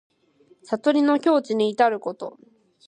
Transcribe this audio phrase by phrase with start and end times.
[0.65, 2.39] 悟りの境地にいたること。